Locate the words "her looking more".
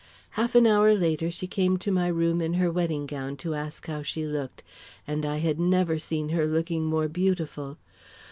6.29-7.07